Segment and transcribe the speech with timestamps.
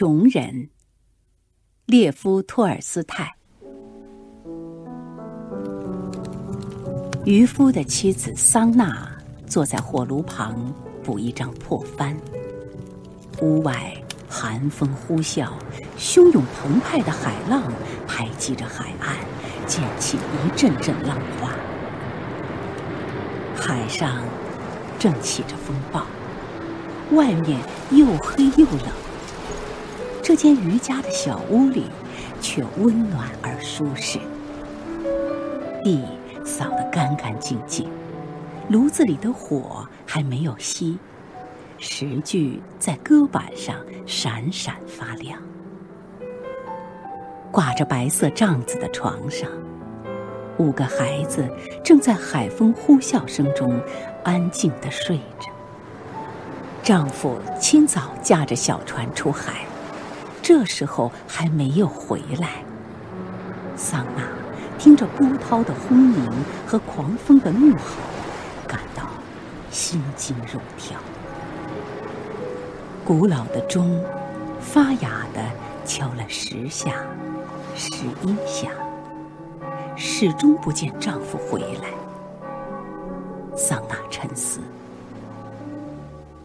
[0.00, 0.70] 穷人，
[1.84, 3.36] 列夫·托尔斯泰。
[7.26, 9.10] 渔夫的妻子桑娜
[9.46, 10.72] 坐在火炉旁
[11.04, 12.16] 补一张破帆。
[13.42, 13.92] 屋外
[14.26, 15.50] 寒风呼啸，
[15.98, 17.70] 汹涌澎湃的海浪
[18.08, 19.16] 拍击着海岸，
[19.66, 21.52] 溅起一阵阵浪花。
[23.54, 24.24] 海上
[24.98, 26.06] 正起着风暴，
[27.14, 27.60] 外面
[27.90, 29.09] 又黑又冷。
[30.22, 31.86] 这间渔家的小屋里
[32.40, 34.18] 却温暖而舒适，
[35.82, 36.04] 地
[36.44, 37.88] 扫得干干净净，
[38.68, 40.96] 炉子里的火还没有熄。
[41.78, 45.40] 石具在搁板上闪闪发亮，
[47.50, 49.48] 挂着白色帐子的床上，
[50.58, 51.48] 五个孩子
[51.82, 53.80] 正在海风呼啸声中
[54.22, 55.50] 安静地睡着。
[56.82, 59.64] 丈夫清早驾着小船出海，
[60.52, 62.64] 这时候还没有回来。
[63.76, 64.24] 桑娜
[64.80, 66.28] 听着波涛的轰鸣
[66.66, 67.84] 和狂风的怒吼，
[68.66, 69.04] 感到
[69.70, 70.98] 心惊肉跳。
[73.04, 74.04] 古老的钟，
[74.60, 75.40] 发哑的
[75.84, 76.94] 敲了十下、
[77.76, 77.92] 十
[78.24, 78.70] 一下，
[79.94, 81.90] 始终不见丈夫回来。
[83.56, 84.58] 桑娜沉思：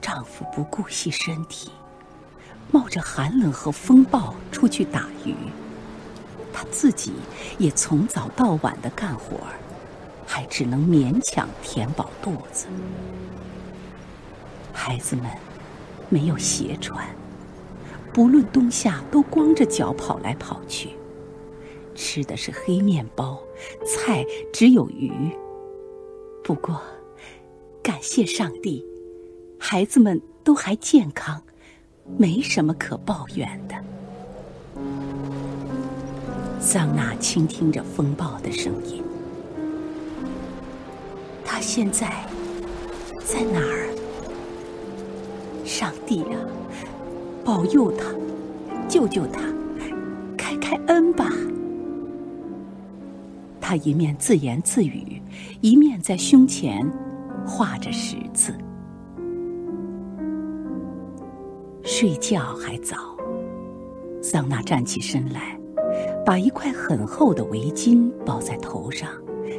[0.00, 1.70] 丈夫不顾惜身体，
[2.72, 5.36] 冒着寒冷和风暴出去打鱼，
[6.52, 7.12] 他自己
[7.58, 9.54] 也从早到晚的干活儿，
[10.26, 12.66] 还只能勉强填饱肚子。
[14.72, 15.26] 孩子们。
[16.08, 17.08] 没有鞋穿，
[18.12, 20.90] 不论冬夏都光着脚跑来跑去，
[21.94, 23.42] 吃的是黑面包，
[23.86, 25.10] 菜只有鱼。
[26.44, 26.78] 不过，
[27.82, 28.84] 感谢上帝，
[29.58, 31.42] 孩子们都还健康，
[32.16, 33.74] 没什么可抱怨的。
[36.60, 39.02] 桑娜倾听着风暴的声音，
[41.44, 42.24] 他现在
[43.24, 43.88] 在哪儿？
[45.64, 46.38] 上帝呀，
[47.44, 48.06] 保佑他，
[48.88, 49.40] 救救他，
[50.36, 51.32] 开开恩吧！
[53.60, 55.20] 他一面自言自语，
[55.60, 56.88] 一面在胸前
[57.46, 58.54] 画着十字。
[61.84, 62.96] 睡觉还早，
[64.22, 65.58] 桑娜站起身来，
[66.24, 69.08] 把一块很厚的围巾包在头上，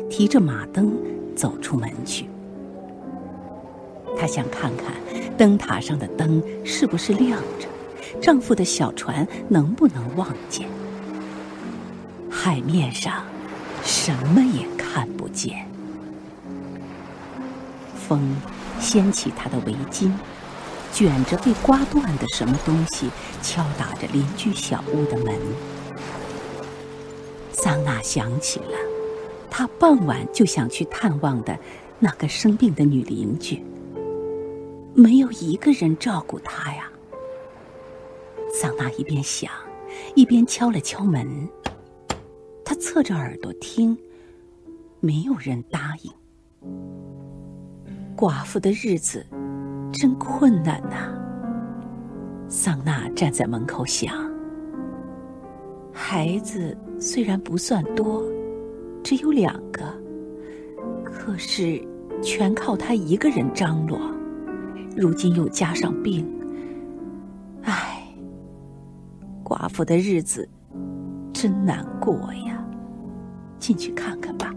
[0.09, 0.94] 提着马灯
[1.35, 2.25] 走出门去。
[4.17, 4.94] 她想看看
[5.38, 7.67] 灯塔上的灯是不是亮着，
[8.22, 10.67] 丈夫的小船能不能望见。
[12.29, 13.22] 海面上
[13.84, 15.67] 什么也看不见。
[17.95, 18.34] 风
[18.79, 20.09] 掀起她的围巾，
[20.93, 23.09] 卷着被刮断的什么东西，
[23.41, 25.35] 敲打着邻居小屋的门。
[27.51, 28.77] 桑娜想起了
[29.49, 31.57] 她傍晚就想去探望的
[31.97, 33.63] 那个生病的女邻居。
[34.93, 36.87] 没有一个人照顾她呀。
[38.53, 39.51] 桑娜一边想，
[40.13, 41.49] 一边敲了敲门。
[42.63, 43.97] 她侧着耳朵听，
[44.99, 46.11] 没有人答应。
[48.15, 49.25] 寡妇的日子
[50.03, 51.18] 真困难呐。
[52.50, 54.14] 桑娜站在门口想：
[55.94, 58.22] 孩子虽然不算多，
[59.02, 59.81] 只有两个，
[61.06, 61.81] 可是
[62.22, 63.97] 全靠他一个人张罗。
[64.94, 66.30] 如今又加上病，
[67.62, 68.03] 唉，
[69.41, 70.46] 寡妇的日子
[71.31, 72.14] 真难过
[72.46, 72.62] 呀！
[73.58, 74.53] 进去看看吧。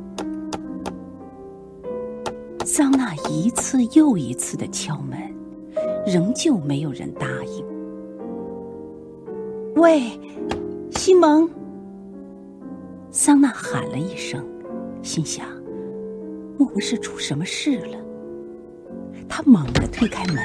[2.65, 5.17] 桑娜一次又一次的敲门，
[6.07, 7.67] 仍旧没有人答应。
[9.75, 10.03] 喂，
[10.93, 11.51] 西蒙！
[13.11, 14.47] 桑娜喊了一声，
[15.03, 15.45] 心想：
[16.57, 17.99] 莫不是出什么事了？
[19.29, 20.37] 他猛地推开门，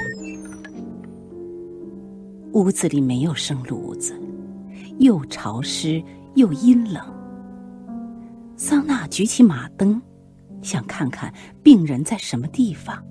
[2.54, 4.20] 屋子里没有生炉子，
[4.98, 6.02] 又潮湿
[6.34, 7.06] 又阴冷。
[8.56, 10.02] 桑娜举起马灯，
[10.64, 11.32] 想看看
[11.62, 13.02] 病人在什么地方。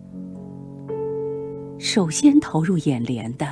[1.81, 3.47] 首先投入眼帘的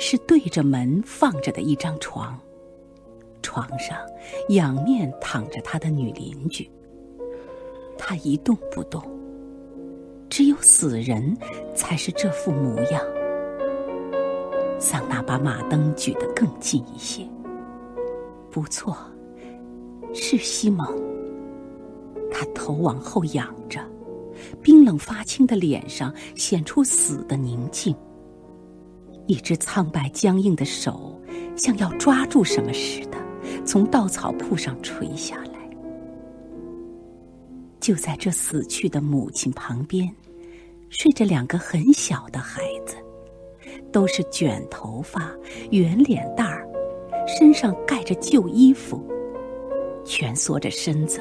[0.00, 2.36] 是对着门放着的一张床，
[3.40, 3.96] 床上
[4.48, 6.68] 仰面躺着他的女邻居，
[7.96, 9.00] 他一动不动。
[10.28, 11.36] 只有死人
[11.76, 13.00] 才是这副模样。
[14.80, 17.24] 桑娜把马灯举得更近一些。
[18.50, 18.96] 不错，
[20.12, 20.84] 是西蒙。
[22.28, 23.80] 他头往后仰着，
[24.62, 27.94] 冰冷发青的脸上显出死的宁静。
[29.26, 31.20] 一只苍白僵硬的手
[31.56, 33.18] 像要抓住什么似的，
[33.64, 35.52] 从稻草铺上垂下来。
[37.78, 40.10] 就在这死去的母亲旁边，
[40.88, 42.96] 睡着两个很小的孩子，
[43.92, 45.30] 都是卷头发、
[45.70, 46.66] 圆脸蛋儿，
[47.26, 49.06] 身上盖着旧衣服，
[50.04, 51.20] 蜷缩着身子，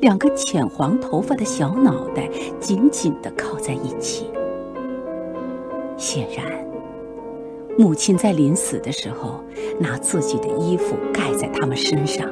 [0.00, 2.28] 两个浅黄头发的小脑袋
[2.60, 4.30] 紧紧的靠在一起。
[5.96, 6.64] 显然。
[7.76, 9.42] 母亲在临死的时候，
[9.80, 12.30] 拿自己的衣服盖在他们身上，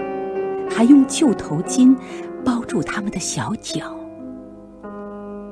[0.70, 1.96] 还用旧头巾
[2.44, 3.96] 包住他们的小脚。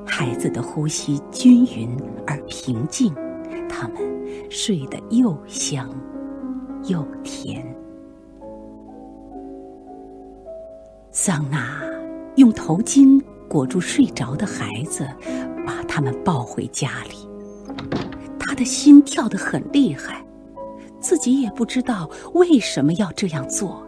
[0.06, 3.12] 孩子的呼吸均匀而平静，
[3.68, 3.96] 他们
[4.48, 5.90] 睡得又香
[6.84, 7.66] 又甜。
[11.22, 11.78] 桑娜
[12.36, 15.06] 用头巾裹住睡着的孩子，
[15.66, 17.28] 把他们抱回家里。
[18.38, 20.24] 他的心跳得很厉害，
[20.98, 23.86] 自己也不知道为什么要这样做，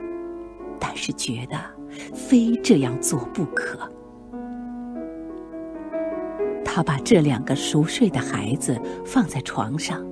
[0.79, 1.56] 但是觉得
[2.14, 3.79] 非这样做不可。
[6.62, 10.05] 他把这两个熟睡的孩子放在床上，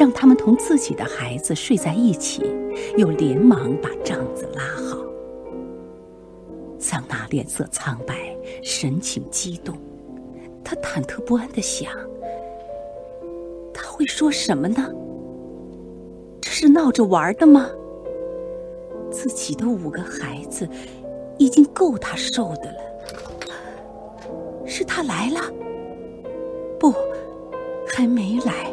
[0.00, 2.42] 让他们同自己的孩子睡在一起，
[2.96, 5.03] 又连忙把帐子拉好。
[6.84, 8.14] 桑娜脸色苍白，
[8.62, 9.74] 神情激动，
[10.62, 11.90] 他忐忑不安的想。
[13.72, 14.92] 他会说什么呢？
[16.42, 17.70] 这是闹着玩的吗？
[19.10, 20.68] 自己的五个孩子
[21.38, 22.78] 已经够他受的了。
[24.66, 25.40] 是他来了？
[26.78, 26.92] 不，
[27.88, 28.70] 还没来。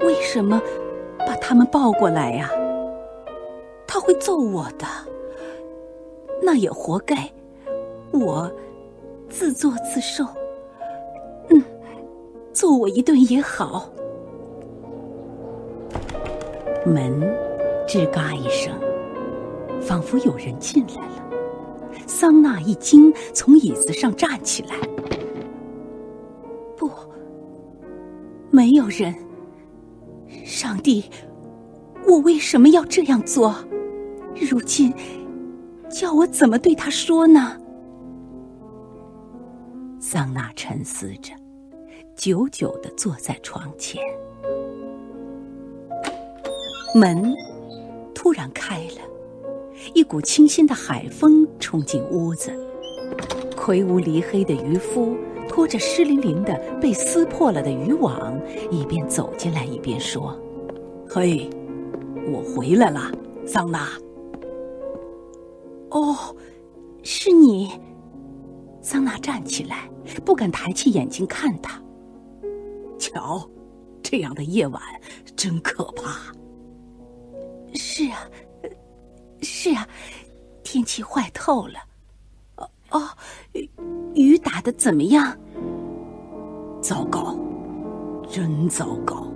[0.00, 0.60] 为什么
[1.20, 2.50] 把他们抱过来呀？
[3.86, 4.84] 他会揍我的。
[6.42, 7.30] 那也活该，
[8.12, 8.50] 我
[9.28, 10.24] 自作自受。
[11.50, 11.62] 嗯
[12.52, 13.90] 揍我一顿也好。
[16.86, 17.20] 门
[17.86, 18.72] 吱嘎一声，
[19.80, 21.24] 仿佛有人进来了。
[22.06, 24.76] 桑娜一惊，从椅子上站起来。
[26.76, 26.90] 不，
[28.50, 29.14] 没有人。
[30.44, 31.04] 上帝，
[32.06, 33.54] 我为什么要这样做？
[34.34, 34.92] 如今
[35.94, 37.56] 叫我怎么对他说呢？
[40.00, 41.32] 桑娜沉思着。
[42.16, 44.02] 久久的坐在床前，
[46.94, 47.32] 门
[48.12, 49.00] 突然开了，
[49.94, 52.52] 一股清新的海风冲进屋子。
[53.56, 55.16] 魁梧离黑的渔夫
[55.48, 58.36] 拖着湿淋淋的、被撕破了的渔网，
[58.70, 60.36] 一边走进来一边说
[61.08, 61.48] ：“嘿，
[62.32, 63.12] 我回来了，
[63.46, 63.88] 桑娜。”
[65.94, 66.36] 哦，
[67.04, 67.70] 是你。
[68.82, 69.88] 桑娜站起来，
[70.24, 71.80] 不敢抬起眼睛看他。
[72.98, 73.48] 瞧，
[74.02, 74.82] 这样的夜晚
[75.36, 76.32] 真可怕。
[77.74, 78.18] 是啊，
[79.40, 79.88] 是啊，
[80.64, 81.78] 天气坏透了。
[82.56, 83.08] 哦哦，
[84.14, 85.36] 雨打的怎么样？
[86.82, 87.36] 糟糕，
[88.28, 89.26] 真糟糕，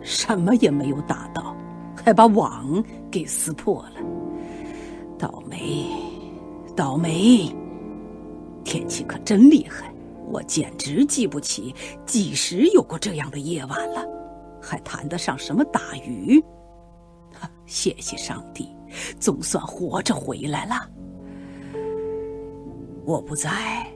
[0.00, 1.54] 什么也没有打到，
[1.94, 4.00] 还把网给撕破了。
[5.18, 5.86] 倒霉，
[6.76, 7.54] 倒霉！
[8.64, 9.92] 天气可真厉害。
[10.30, 11.74] 我简直记不起
[12.06, 14.06] 几时有过这样的夜晚了，
[14.60, 16.42] 还谈得上什么打鱼？
[17.66, 18.74] 谢谢上帝，
[19.20, 20.90] 总算活着回来了。
[23.04, 23.86] 我不在，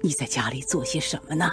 [0.00, 1.50] 你在家里做些什么呢？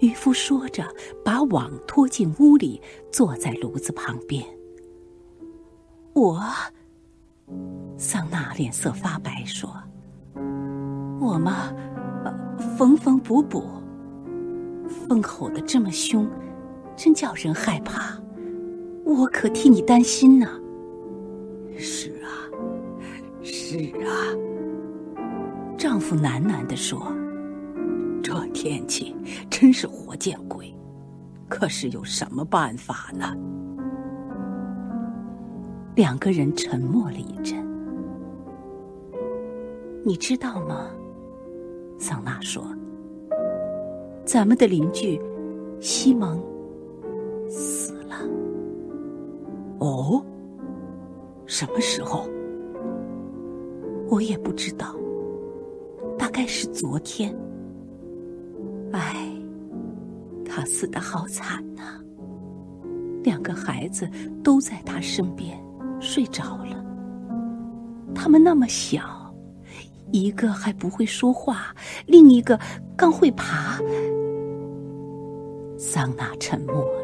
[0.00, 0.84] 渔夫说着，
[1.24, 2.80] 把网拖进屋里，
[3.10, 4.44] 坐在炉子旁边。
[6.12, 6.42] 我，
[8.42, 9.72] 桑娜脸色发白说
[11.20, 11.72] ：“我吗？”
[12.76, 13.64] 缝缝补补，
[14.88, 16.28] 风吼得这么凶，
[16.96, 18.18] 真叫人害怕。
[19.04, 20.48] 我可替你担心呢。
[21.78, 22.50] 是啊，
[23.44, 24.10] 是啊。
[25.78, 27.00] 丈夫喃喃地说
[28.24, 29.14] ：“这天气
[29.48, 30.74] 真是活见鬼，
[31.48, 33.36] 可是有什么办法呢？”
[35.94, 37.70] 两个人沉默了一阵。
[40.04, 40.90] 你知道吗？
[41.98, 42.64] 桑娜说
[44.26, 45.20] ：“咱们的邻居
[45.80, 46.42] 西蒙
[47.48, 48.16] 死了。
[49.78, 50.20] 哦，
[51.46, 52.24] 什么时候？
[54.08, 54.96] 我也不知道，
[56.18, 57.32] 大概是昨天。
[58.90, 59.32] 唉，
[60.44, 62.00] 他死的好惨呐！
[63.22, 64.08] 两个孩子
[64.42, 65.56] 都在他身边
[66.00, 66.84] 睡着了，
[68.12, 69.00] 他们那么小。”
[70.12, 71.74] 一个还不会说话，
[72.06, 72.58] 另一个
[72.96, 73.78] 刚会爬。
[75.78, 77.02] 桑娜沉默了。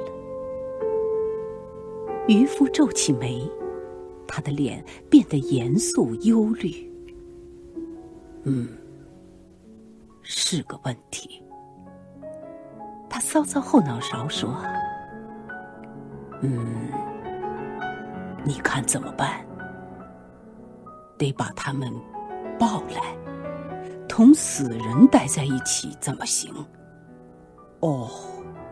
[2.29, 3.51] 渔夫皱起眉，
[4.27, 6.71] 他的脸变得严肃忧虑。
[8.45, 8.69] 嗯，
[10.23, 11.43] 是个问题。
[13.09, 14.55] 他搔搔后脑勺说
[16.43, 16.89] ：“嗯，
[18.45, 19.45] 你看怎么办？
[21.17, 21.91] 得把他们
[22.59, 23.17] 抱来，
[24.09, 26.53] 同死人待在一起怎么行？
[27.81, 28.11] 哦，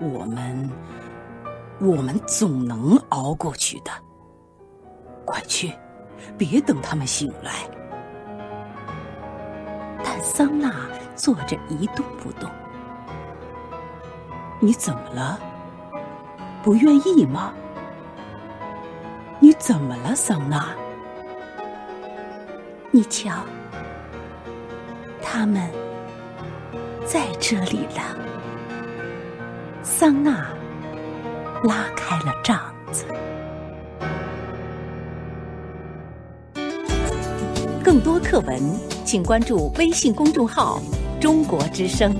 [0.00, 0.68] 我们，
[1.80, 3.90] 我们总能熬过去的。
[5.24, 5.72] 快去，
[6.36, 7.52] 别等他们醒来。”
[10.04, 10.72] 但桑娜
[11.14, 12.50] 坐着一动不动。
[14.60, 15.38] 你怎么了？
[16.62, 17.52] 不愿意吗？
[19.38, 20.74] 你怎么了，桑娜？
[22.90, 23.44] 你瞧，
[25.38, 25.60] 他们
[27.04, 28.16] 在这里了。
[29.82, 30.48] 桑娜
[31.64, 32.58] 拉开了帐
[32.90, 33.04] 子。
[37.84, 38.58] 更多课文，
[39.04, 40.80] 请关注微信公众号
[41.20, 42.16] “中国之声”。